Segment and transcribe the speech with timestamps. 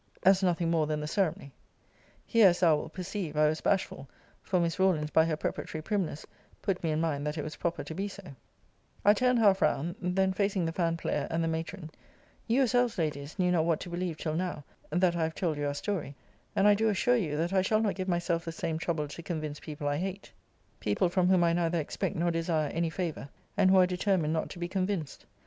[0.23, 1.51] as nothing more than the ceremony
[2.25, 4.09] Here, as thou wilt perceive, I was bashful;
[4.41, 6.25] for Miss Rawlins, by her preparatory primness,
[6.59, 8.23] put me in mind that it was proper to be so
[9.05, 11.91] I turned half round; then facing the fan player, and the matron
[12.47, 15.67] you yourselves, Ladies, knew not what to believe till now, that I have told you
[15.67, 16.15] our story;
[16.55, 19.21] and I do assure you, that I shall not give myself the same trouble to
[19.21, 20.31] convince people I hate;
[20.79, 24.49] people from whom I neither expect nor desire any favour; and who are determined not
[24.49, 25.27] to be convinced.